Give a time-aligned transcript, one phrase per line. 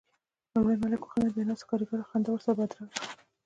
[0.53, 3.03] لومړی ملک وخندل، بيا ناستو کاريګرو خندا ورسره بدرګه کړه.